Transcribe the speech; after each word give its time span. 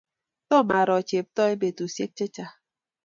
Tomaro 0.47 0.97
Cheptoo 1.09 1.47
eng' 1.51 1.59
petusyek 1.61 2.11
che 2.17 2.25
chang' 2.35 2.55